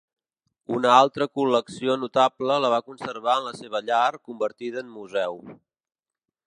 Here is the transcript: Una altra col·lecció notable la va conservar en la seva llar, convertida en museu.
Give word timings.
Una 0.77 0.93
altra 0.93 1.27
col·lecció 1.39 1.97
notable 2.05 2.57
la 2.65 2.73
va 2.75 2.81
conservar 2.89 3.37
en 3.43 3.47
la 3.49 3.53
seva 3.61 3.83
llar, 3.91 4.03
convertida 4.31 4.85
en 4.87 4.93
museu. 4.99 5.41